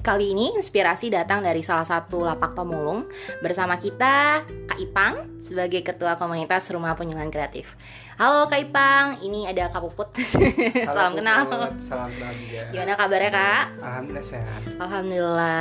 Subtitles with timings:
[0.00, 3.04] Kali ini inspirasi datang dari salah satu lapak pemulung
[3.44, 7.74] bersama kita Kak Ipang sebagai ketua komunitas Rumah Penyuluhan Kreatif.
[8.14, 10.14] Halo Kak Ipang, ini ada Kak Puput.
[10.86, 11.50] Salam kenal.
[11.50, 12.70] Puput, Salam bahagia.
[12.70, 13.64] Gimana kabarnya Kak?
[13.82, 14.60] Alhamdulillah sehat.
[14.78, 15.58] Alhamdulillah.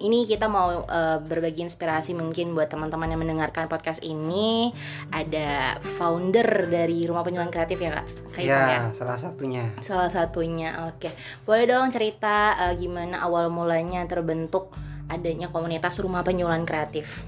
[0.00, 4.72] Ini kita mau uh, berbagi inspirasi mungkin buat teman-teman yang mendengarkan podcast ini.
[5.12, 8.06] Ada founder dari Rumah Penyuluhan Kreatif ya Kak?
[8.32, 8.80] Kak ya, Ipang ya?
[8.96, 9.64] salah satunya.
[9.84, 11.12] Salah satunya, oke.
[11.44, 14.72] Boleh dong cerita uh, gimana awal mulanya terbentuk
[15.12, 17.26] adanya komunitas rumah penyuluhan kreatif.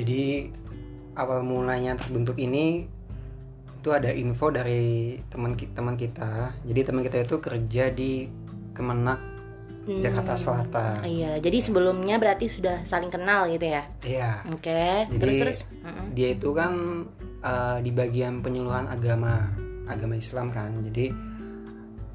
[0.00, 0.48] Jadi
[1.18, 2.86] awal mulanya terbentuk ini
[3.78, 6.54] itu ada info dari teman teman kita.
[6.62, 8.26] Jadi teman kita itu kerja di
[8.74, 9.38] Kemenak
[9.88, 10.04] Hmm.
[10.04, 11.00] Jakarta Selatan.
[11.00, 13.88] Iya, jadi sebelumnya berarti sudah saling kenal gitu ya?
[14.04, 14.44] Iya.
[14.52, 15.58] Oke, Jadi terus terus.
[16.12, 16.72] Dia itu kan
[17.40, 19.48] uh, di bagian penyuluhan agama,
[19.88, 20.76] agama Islam kan.
[20.84, 21.08] Jadi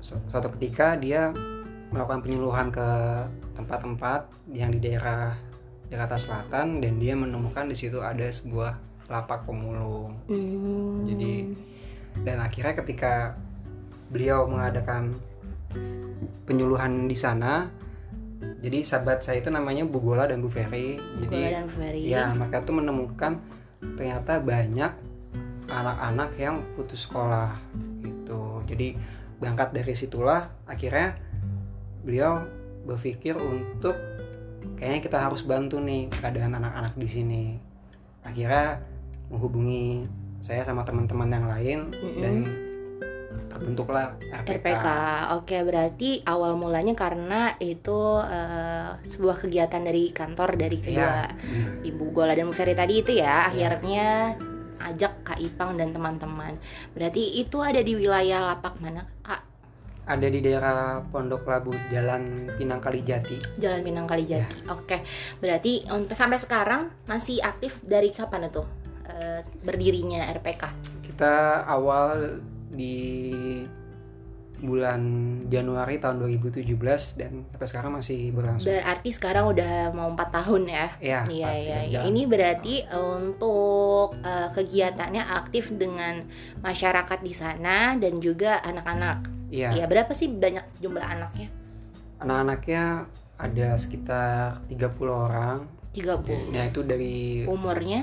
[0.06, 1.34] su- suatu ketika dia
[1.90, 2.90] melakukan penyuluhan ke
[3.58, 5.34] tempat-tempat yang di daerah
[5.90, 10.16] Jakarta Selatan dan dia menemukan di situ ada sebuah lapak pemulung.
[10.28, 11.08] Hmm.
[11.08, 11.34] Jadi
[12.24, 13.36] dan akhirnya ketika
[14.14, 15.18] beliau mengadakan
[16.46, 17.68] penyuluhan di sana,
[18.62, 21.00] jadi sahabat saya itu namanya Bu Gola dan Bu Ferry.
[21.20, 22.02] Jadi Gola dan Ferry.
[22.06, 23.42] ya mereka tuh menemukan
[24.00, 24.92] ternyata banyak
[25.68, 27.58] anak-anak yang putus sekolah
[28.04, 28.64] gitu.
[28.70, 28.96] Jadi
[29.42, 31.18] berangkat dari situlah akhirnya
[32.04, 32.44] beliau
[32.84, 33.96] berpikir untuk
[34.76, 37.44] kayaknya kita harus bantu nih keadaan anak-anak di sini.
[38.24, 38.80] Akhirnya
[39.32, 40.04] menghubungi
[40.44, 41.80] saya sama teman-teman yang lain
[42.20, 42.36] dan
[43.54, 44.50] terbentuklah RPK.
[44.60, 44.88] RPK.
[45.40, 51.88] Oke, berarti awal mulanya karena itu eh, sebuah kegiatan dari kantor dari kedua Iya, benar.
[51.88, 54.36] Ibu Gola dan Bu Ferry tadi itu ya, akhirnya
[54.84, 56.60] ajak Kak Ipang dan teman-teman.
[56.92, 59.42] Berarti itu ada di wilayah lapak mana, Kak?
[60.04, 63.40] Ada di daerah Pondok Labu Jalan Pinang Kalijati.
[63.56, 64.68] Jalan Pinang Kalijati.
[64.68, 65.00] Oke,
[65.40, 70.64] berarti sampai sekarang masih aktif dari kapan itu eh, berdirinya RPK?
[71.04, 72.40] Kita awal
[72.74, 73.22] di
[74.64, 75.02] bulan
[75.52, 78.72] Januari tahun 2017 dan sampai sekarang masih berlangsung.
[78.72, 80.88] Berarti sekarang udah mau empat tahun ya?
[81.04, 82.00] Iya, Iya, iya, iya.
[82.08, 86.24] Ini berarti untuk eh, kegiatannya aktif dengan
[86.64, 89.28] masyarakat di sana dan juga anak-anak.
[89.52, 89.70] Iya.
[89.76, 91.52] Iya, berapa sih banyak jumlah anaknya?
[92.24, 95.68] Anak-anaknya ada sekitar 30 orang.
[95.94, 96.50] 30.
[96.56, 98.02] Nah, itu dari Umurnya?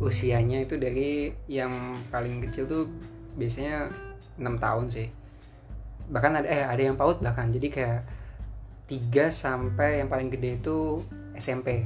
[0.00, 1.70] Usianya itu dari yang
[2.08, 2.84] paling kecil tuh
[3.36, 3.92] biasanya
[4.40, 5.08] 6 tahun sih.
[6.10, 7.52] Bahkan ada eh ada yang PAUD bahkan.
[7.52, 8.00] Jadi kayak
[8.88, 11.04] 3 sampai yang paling gede itu
[11.36, 11.84] SMP.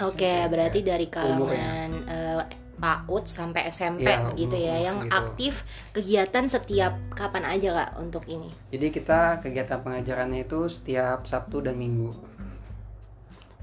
[0.00, 2.40] Oke, berarti dari kalangan eh,
[2.80, 5.12] PAUD sampai SMP Iya, gitu ya, yang segitu.
[5.12, 5.54] aktif
[5.92, 8.48] kegiatan setiap kapan aja kak untuk ini.
[8.72, 12.08] Jadi kita kegiatan pengajarannya itu setiap Sabtu dan Minggu.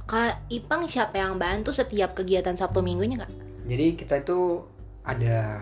[0.06, 3.47] Kak Ipang siapa yang bantu setiap kegiatan Sabtu Minggunya kak?
[3.68, 4.64] Jadi kita itu
[5.04, 5.62] ada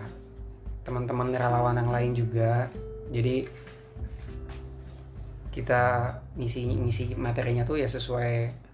[0.86, 2.70] teman-teman relawan yang lain juga.
[3.10, 3.66] Jadi
[5.50, 5.82] kita
[6.38, 8.64] ngisi ngisi materinya tuh ya sesuai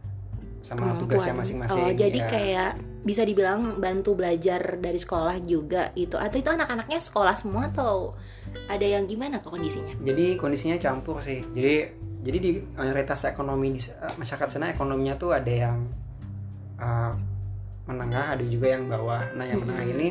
[0.62, 1.66] sama tugasnya Kemampuan.
[1.66, 1.82] masing-masing.
[1.82, 2.28] Oh, jadi ya.
[2.30, 2.72] kayak
[3.02, 6.14] bisa dibilang bantu belajar dari sekolah juga itu.
[6.14, 8.14] Atau itu anak-anaknya sekolah semua atau
[8.70, 9.96] ada yang gimana kok kondisinya?
[9.98, 11.42] Jadi kondisinya campur sih.
[11.42, 11.74] Jadi
[12.22, 15.82] jadi di mayoritas ekonomi di eh, masyarakat sana ekonominya tuh ada yang
[16.78, 17.12] eh,
[17.86, 19.22] menengah, ada juga yang bawah.
[19.34, 20.08] Nah, yang menengah ini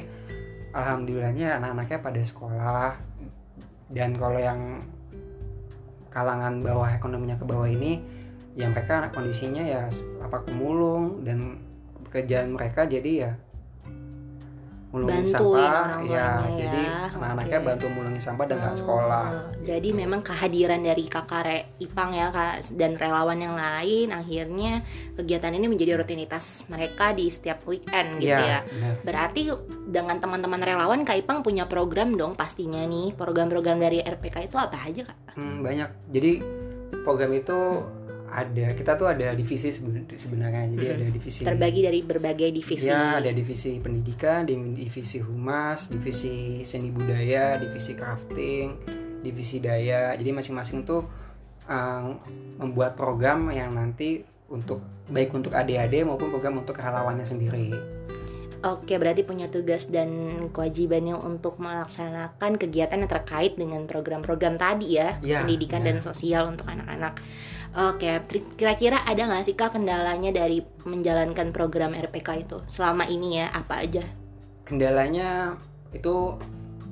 [0.72, 2.92] alhamdulillahnya anak-anaknya pada sekolah.
[3.92, 4.80] Dan kalau yang
[6.12, 8.04] kalangan bawah ekonominya ke bawah ini
[8.52, 9.88] ya mereka kondisinya ya
[10.20, 11.64] apa pemulung dan
[12.08, 13.32] pekerjaan mereka jadi ya
[14.92, 16.96] Bantuin sampah orang ya tuanya jadi ya.
[17.12, 17.68] anak-anaknya Oke.
[17.68, 19.26] bantu mulungin sampah dan nggak Oh, sekolah
[19.62, 24.84] Jadi memang kehadiran dari kakak Re, Ipang ya kak dan relawan yang lain akhirnya
[25.16, 28.60] kegiatan ini menjadi rutinitas mereka di setiap weekend gitu Iya, ya.
[28.66, 28.94] benar.
[29.02, 29.42] Berarti
[29.86, 33.14] dengan teman-teman relawan Kak Ipang punya program dong pastinya nih.
[33.14, 35.18] Program-program dari RPK itu apa aja kak?
[35.36, 35.88] Hmm, banyak.
[36.10, 36.32] Jadi
[37.02, 37.60] program itu
[38.32, 40.72] ada kita tuh ada divisi seben- sebenarnya.
[40.72, 40.96] Jadi Hmm.
[40.96, 42.88] ada divisi Terbagi dari berbagai divisi.
[42.88, 48.80] Ya, ada divisi pendidikan, di- divisi humas, divisi seni budaya, divisi crafting,
[49.20, 50.16] divisi daya.
[50.16, 51.04] Jadi masing-masing tuh
[51.64, 52.18] um,
[52.58, 57.72] membuat program yang nanti untuk baik untuk adik-adik maupun program untuk relawannya sendiri.
[58.62, 60.10] Oke, berarti punya tugas dan
[60.54, 66.70] kewajibannya untuk melaksanakan kegiatan yang terkait dengan program-program tadi ya, Ya, pendidikan dan sosial untuk
[66.70, 67.18] anak-anak.
[67.72, 68.20] Oke,
[68.54, 73.48] kira-kira ada nggak sih kak kendalanya dari menjalankan program RPK itu selama ini ya?
[73.50, 74.04] Apa aja?
[74.64, 75.56] Kendalanya
[75.90, 76.36] itu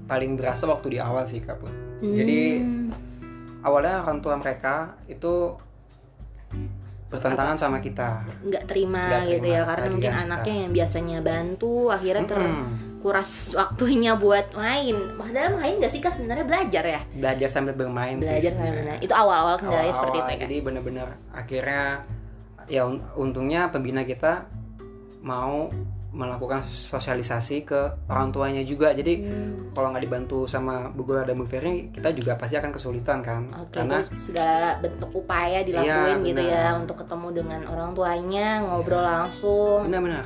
[0.06, 1.72] paling berasa waktu di awal sih Kak Put.
[2.00, 2.90] Jadi Hmm,
[3.60, 5.52] awalnya orang tua mereka itu
[7.10, 10.24] bertentangan sama kita nggak terima, Nggak gitu terima ya karena mungkin kita.
[10.24, 12.64] anaknya yang biasanya bantu akhirnya Mm-mm.
[13.00, 18.20] Terkuras waktunya buat main padahal main gak sih kak sebenarnya belajar ya belajar sambil bermain
[18.20, 18.94] sih belajar sambil sebenarnya.
[18.94, 21.86] main itu awal-awal kendalanya seperti itu ya jadi benar-benar akhirnya
[22.68, 24.52] ya un- untungnya pembina kita
[25.22, 25.72] mau
[26.10, 29.72] melakukan sosialisasi ke orang tuanya juga jadi Hmm.
[29.72, 33.48] kalau nggak dibantu sama Bu Gula dan Bu Ferry kita juga pasti akan kesulitan kan
[33.56, 36.60] Oke, karena segala bentuk upaya dilakuin Iya, gitu benar.
[36.66, 39.86] ya untuk ketemu dengan orang tuanya, ngobrol langsung.
[39.86, 40.26] benar-benar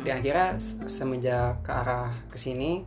[0.00, 2.82] Dan akhirnya se- semenjak ke arah ke sini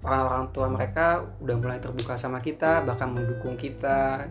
[0.00, 4.26] orang-orang tua mereka udah mulai terbuka sama kita bahkan mendukung kita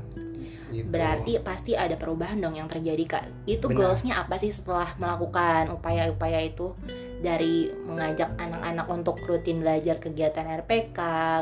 [0.74, 0.86] gitu.
[0.90, 3.26] Berarti pasti ada perubahan dong yang terjadi kak.
[3.46, 3.94] Itu Benar.
[3.94, 6.74] goalsnya apa sih setelah melakukan upaya-upaya itu
[7.20, 11.00] dari mengajak anak-anak untuk rutin belajar kegiatan RPK,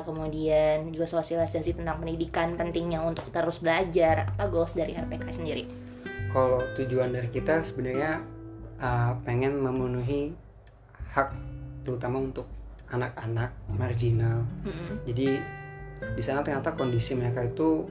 [0.07, 4.31] kemudian juga sosialisasi tentang pendidikan pentingnya untuk terus belajar.
[4.35, 5.87] Apa goals dari RPK sendiri?
[6.31, 8.21] kalau tujuan dari kita sebenarnya
[8.77, 10.35] uh, pengen memenuhi
[11.17, 11.33] hak
[11.81, 12.45] terutama untuk
[12.93, 15.01] anak-anak marginal Mm-mm.
[15.09, 15.41] jadi
[16.13, 17.89] di sana ternyata kondisi mereka itu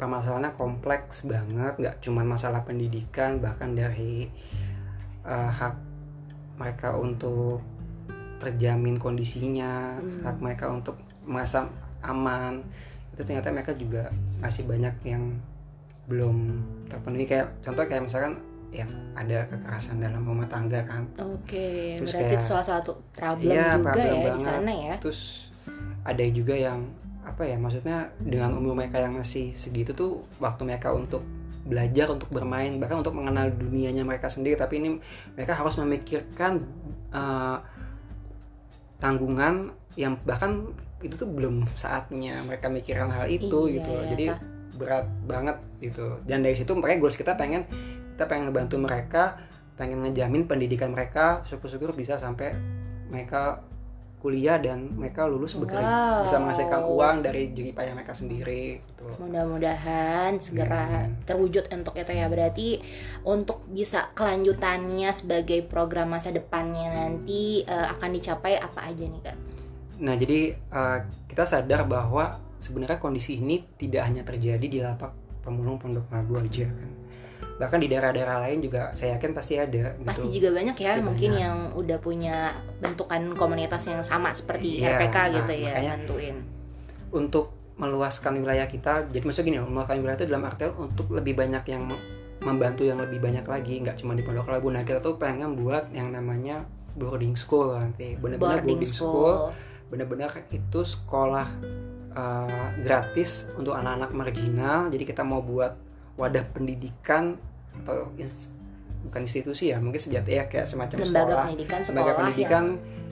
[0.00, 4.32] permasalahannya kompleks banget nggak cuma masalah pendidikan bahkan dari
[5.28, 5.76] uh, hak
[6.56, 7.60] mereka untuk
[8.40, 10.24] terjamin kondisinya Hmm.
[10.24, 10.96] hak mereka untuk
[11.28, 11.68] merasa
[12.00, 12.64] aman
[13.12, 14.08] itu ternyata mereka juga
[14.40, 15.36] masih banyak yang
[16.08, 18.40] belum terpenuhi kayak contoh kayak misalkan
[18.70, 23.50] ya ada kekerasan dalam rumah tangga kan Oke, Terus berarti kayak- itu salah satu problem
[23.50, 24.46] Iya, juga problem ya di banget.
[24.46, 24.94] sana ya.
[24.98, 25.20] terus
[26.00, 26.80] ada juga yang
[27.20, 31.20] apa ya maksudnya dengan umur mereka yang masih segitu tuh waktu mereka untuk
[31.60, 34.96] belajar untuk bermain bahkan untuk mengenal dunianya mereka sendiri tapi ini
[35.34, 36.64] mereka harus memikirkan
[37.10, 37.58] eh,
[38.98, 40.70] tanggungan yang bahkan
[41.00, 44.02] itu tuh belum saatnya mereka mikirkan hal itu Iya, gitu loh.
[44.02, 44.40] ya, jadi Kak.
[44.72, 47.64] berat banget gitu dan dari situ makanya goals kita pengen
[48.20, 49.40] kita pengen ngebantu mereka
[49.80, 52.52] pengen ngejamin pendidikan mereka syukur-syukur bisa sampai
[53.08, 53.64] mereka
[54.20, 56.28] kuliah dan mereka lulus bekerja Wow.
[56.28, 59.08] bisa menghasilkan uang dari jerih payah mereka sendiri gitu.
[59.16, 61.16] Mudah-mudahan segera Hmm.
[61.24, 62.28] terwujud untuk itu ya.
[62.28, 62.84] Berarti
[63.24, 69.36] untuk bisa kelanjutannya sebagai program masa depannya nanti eh, akan dicapai apa aja nih kak?
[70.04, 75.80] Nah, jadi uh, kita sadar bahwa sebenarnya kondisi ini tidak hanya terjadi di lapak pemulung
[75.80, 76.99] Pondok Labu aja kan.
[77.60, 80.02] Bahkan di daerah-daerah lain juga saya yakin pasti ada gitu.
[80.02, 81.44] Pasti juga banyak ya Pasti mungkin banyak.
[81.44, 82.36] yang udah punya
[82.80, 86.36] bentukan komunitas yang sama seperti Iya, RPK nah, gitu ya, bantuin.
[87.10, 87.46] untuk
[87.76, 91.82] meluaskan wilayah kita jadi maksudnya gini meluaskan wilayah itu dalam artian untuk lebih banyak yang
[91.82, 92.04] mem-
[92.40, 95.88] membantu yang lebih banyak lagi nggak cuma di Pondok Labu nah kita tuh pengen buat
[95.90, 96.60] yang namanya
[96.92, 99.52] boarding school nanti benar-benar Boarding boarding, school, school.
[99.88, 101.48] benar-benar itu sekolah
[102.12, 105.72] uh, gratis untuk anak-anak marginal jadi kita mau buat
[106.14, 107.40] wadah pendidikan
[107.78, 108.50] atau ins-
[109.00, 112.64] bukan institusi ya mungkin sejati ya kayak semacam Lembaga sekolah pendidikan lembaga sekolah pendidikan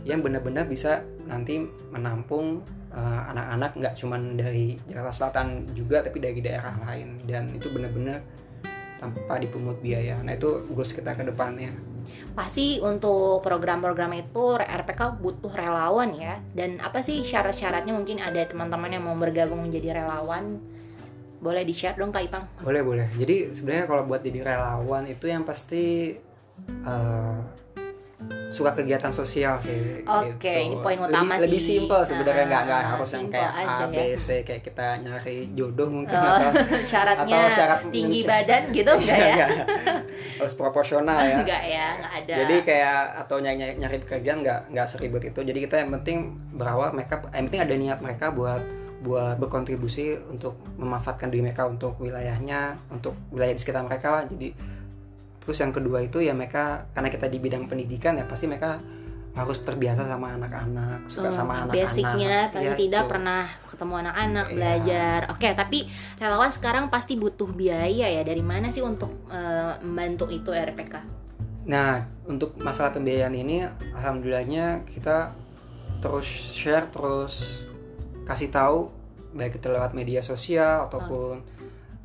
[0.05, 6.41] yang benar-benar bisa nanti menampung uh, anak-anak nggak cuman dari Jakarta Selatan juga tapi dari
[6.41, 8.21] daerah lain dan itu benar-benar
[8.99, 10.19] tanpa dipungut biaya.
[10.27, 11.71] Nah itu goals kita ke depannya.
[11.71, 11.79] yang
[12.35, 16.43] pasti untuk program-program itu RPK butuh relawan ya.
[16.51, 20.59] Dan apa sih syarat-syaratnya mungkin ada teman-teman yang mau bergabung menjadi relawan
[21.39, 22.45] boleh di share dong kak Ipang.
[22.59, 23.07] Boleh boleh.
[23.13, 26.15] Jadi sebenarnya kalau buat jadi relawan itu yang pasti
[26.83, 27.39] uh,
[28.49, 30.03] suka kegiatan sosial sih.
[30.03, 30.67] Oke, gitu.
[30.67, 31.79] ini poin Lebih- utama Lebih sih.
[31.79, 34.05] simpel sebenarnya nggak nggak Ah, harus yang kayak A B ya.
[34.17, 36.51] C kayak kita nyari jodoh mungkin Oh, atau
[36.91, 38.33] syaratnya atau syarat tinggi mungkin.
[38.35, 39.35] badan gitu enggak ya?
[39.37, 39.51] Nggak.
[40.35, 41.37] harus proporsional ya.
[41.39, 42.35] Enggak ya, enggak ada.
[42.35, 45.41] Jadi kayak atau nyari, nyari, pekerjaan nggak nggak seribet itu.
[45.41, 46.19] Jadi kita yang penting
[46.51, 48.63] berawal mereka, yang penting ada niat mereka buat
[48.99, 54.23] buat berkontribusi untuk memanfaatkan diri mereka untuk wilayahnya, untuk wilayah di sekitar mereka lah.
[54.27, 54.51] Jadi
[55.39, 58.77] terus yang kedua itu ya mereka karena kita di bidang pendidikan ya pasti mereka
[59.39, 61.87] harus terbiasa sama anak-anak, suka Oh, sama anak-anak.
[61.87, 63.11] Basicnya paling Iya, tidak itu.
[63.15, 64.55] pernah ketemu anak-anak Iya.
[64.59, 65.21] belajar.
[65.31, 65.79] Oke, tapi
[66.19, 68.23] relawan sekarang pasti butuh biaya ya.
[68.27, 70.95] Dari mana sih untuk eh, membantu itu RPK?
[71.71, 73.63] Nah, untuk masalah pembiayaan ini,
[73.95, 75.31] alhamdulillahnya kita
[76.01, 77.63] terus share, terus
[78.29, 78.93] kasih tahu
[79.33, 81.41] baik itu lewat media sosial ataupun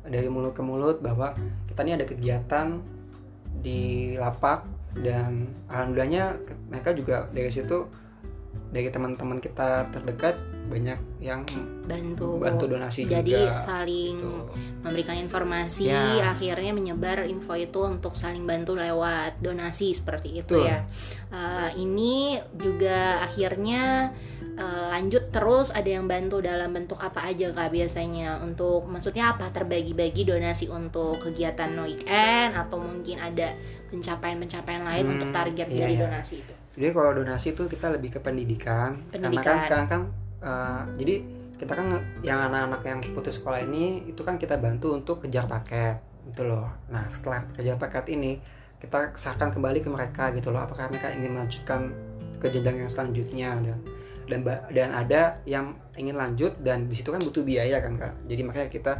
[0.04, 1.32] dari mulut ke mulut bahwa
[1.68, 2.80] kita ini ada kegiatan
[3.64, 4.64] di lapak
[5.00, 6.36] dan alhamdulillahnya
[6.68, 7.88] mereka juga dari situ
[8.74, 11.44] dari teman-teman kita terdekat banyak yang
[11.84, 12.40] Bantu.
[12.40, 13.60] bantu donasi Jadi juga.
[13.60, 14.32] saling gitu.
[14.80, 16.32] memberikan informasi, Ya.
[16.32, 20.72] akhirnya menyebar info itu untuk saling bantu lewat donasi seperti itu Betul.
[20.72, 20.78] ya.
[21.30, 24.10] Eh, ini juga akhirnya
[24.58, 28.40] uh, lanjut terus ada yang bantu dalam bentuk apa aja kak biasanya?
[28.42, 29.50] Untuk maksudnya apa?
[29.50, 33.54] Terbagi-bagi donasi untuk kegiatan weekend atau mungkin ada
[33.90, 36.02] pencapaian-pencapaian lain hmm, untuk target iya, dari iya.
[36.06, 36.54] donasi itu?
[36.74, 39.30] Jadi kalau donasi itu kita lebih ke pendidikan, pendidikan.
[39.30, 40.02] karena kan sekarang kan
[40.42, 41.14] uh, jadi
[41.54, 41.86] kita kan
[42.26, 46.66] yang anak-anak yang putus sekolah ini itu kan kita bantu untuk kejar paket gitu loh.
[46.90, 48.42] Nah setelah kejar paket ini
[48.82, 50.66] kita serahkan kembali ke mereka gitu loh.
[50.66, 51.94] Apakah mereka ingin melanjutkan
[52.42, 53.78] ke jenjang yang selanjutnya dan
[54.26, 54.40] dan
[54.72, 58.14] dan ada yang ingin lanjut dan di situ kan butuh biaya kan kak.
[58.26, 58.92] Jadi makanya kita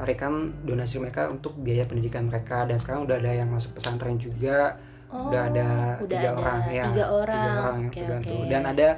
[0.00, 2.64] larikan donasi mereka untuk biaya pendidikan mereka.
[2.64, 4.80] Dan sekarang udah ada yang masuk pesantren juga.
[5.10, 5.68] Oh, udah ada
[5.98, 6.84] udah tiga ada orang ya.
[6.86, 7.78] tiga orang, tiga orang.
[7.82, 8.40] yang okay, okay.
[8.46, 8.88] dan ada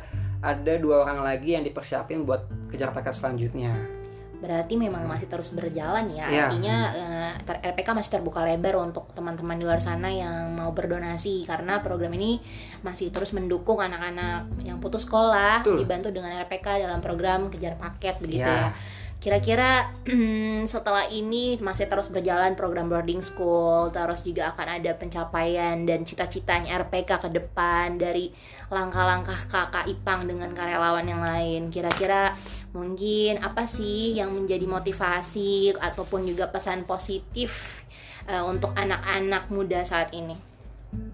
[0.44, 4.01] ada dua orang lagi yang dipersiapin buat kejar paket selanjutnya
[4.42, 6.50] berarti memang masih terus berjalan ya yeah.
[6.50, 11.46] artinya uh, eh, RPK masih terbuka lebar untuk teman-teman di luar sana yang mau berdonasi
[11.46, 12.42] karena program ini
[12.82, 15.86] masih terus mendukung anak-anak yang putus sekolah Betul.
[15.86, 18.74] dibantu dengan RPK dalam program kejar paket begitu yeah.
[18.74, 19.86] ya Kira-kira
[20.72, 26.82] setelah ini masih terus berjalan program boarding school, terus juga akan ada pencapaian dan cita-citanya
[26.82, 28.34] RPK ke depan dari
[28.66, 31.70] langkah-langkah kakak Ipang dengan karyawan yang lain.
[31.70, 32.34] Kira-kira
[32.74, 37.86] mungkin apa sih yang menjadi motivasi ataupun juga pesan positif
[38.26, 40.34] uh, untuk anak-anak muda saat ini?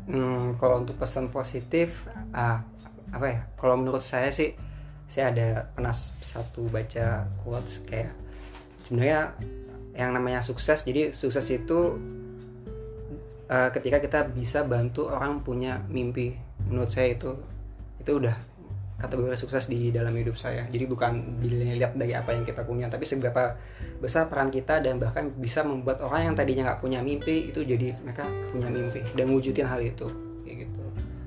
[0.09, 2.65] Hmm, kalau untuk pesan positif, uh,
[3.13, 3.39] apa ya?
[3.61, 4.57] Kalau menurut saya sih
[5.09, 8.13] saya ada pernah satu baca quotes kayak
[8.85, 9.33] sebenarnya
[9.97, 11.97] yang namanya sukses jadi sukses itu
[13.49, 16.37] uh, ketika kita bisa bantu orang punya mimpi.
[16.69, 17.35] Menurut saya itu
[17.99, 18.37] itu udah
[18.99, 20.69] kategori sukses di dalam hidup saya.
[20.69, 23.57] Jadi bukan dilihat dari apa yang kita punya tapi seberapa
[23.99, 27.97] besar peran kita dan bahkan bisa membuat orang yang tadinya nggak punya mimpi itu jadi
[28.05, 30.07] mereka punya mimpi dan wujudin hal itu.
[30.45, 30.78] Kayak gitu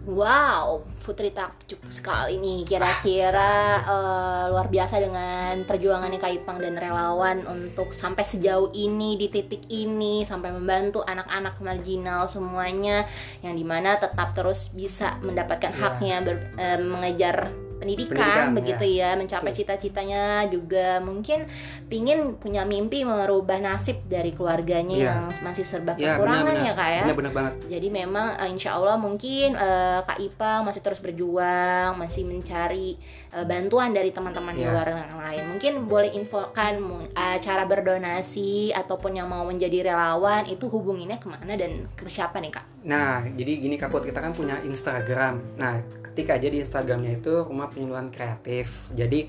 [0.02, 2.66] Wow, Putri takjub sekali nih.
[2.66, 9.70] Kira-kira uh, luar biasa dengan perjuangannya Kaipang dan relawan untuk sampai sejauh ini di titik
[9.70, 13.06] ini sampai membantu anak-anak marginal semuanya
[13.46, 15.82] yang di mana tetap terus bisa mendapatkan yeah.
[15.82, 21.50] haknya ber, uh, mengejar pendidikan, pendidikan begitu ya, ya mencapai cita-citanya juga mungkin
[21.90, 25.06] pingin punya mimpi merubah nasib dari keluarganya ya.
[25.10, 26.70] yang masih serba ya, kekurangan benar, benar.
[26.70, 27.54] ya kak ya benar, benar banget.
[27.74, 33.02] jadi memang uh, insya Allah mungkin uh, kak Ipa masih terus berjuang masih mencari
[33.34, 34.60] uh, bantuan dari teman-teman ya.
[34.62, 36.78] di luar yang lain mungkin boleh infokan
[37.18, 42.38] uh, cara berdonasi ataupun yang mau menjadi relawan itu hubunginnya ke mana dan ke siapa
[42.38, 47.24] nih kak nah jadi gini kapot kita kan punya Instagram nah ketik aja di Instagramnya
[47.24, 48.92] itu rumah penyuluhan kreatif.
[48.92, 49.26] Jadi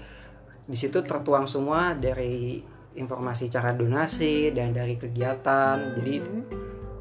[0.63, 5.77] di situ tertuang semua dari informasi cara donasi dan dari kegiatan.
[5.79, 5.95] Hmm.
[5.97, 6.15] jadi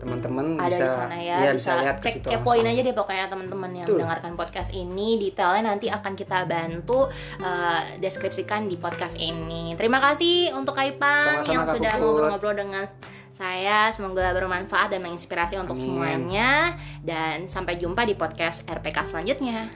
[0.01, 3.85] teman-teman bisa sana ya, ya bisa, bisa lihat cek kepoin aja deh pokoknya teman-teman yang
[3.85, 4.01] Tuh.
[4.01, 5.21] mendengarkan podcast ini.
[5.21, 7.05] Detailnya nanti akan kita bantu
[7.37, 9.77] uh, deskripsikan di podcast ini.
[9.77, 12.89] Terima kasih untuk Kaipang yang sudah ngobrol-ngobrol dengan
[13.29, 13.93] saya.
[13.93, 15.85] Semoga bermanfaat dan menginspirasi untuk Amin.
[15.85, 16.81] semuanya.
[17.05, 19.69] Dan sampai jumpa di podcast RPK selanjutnya.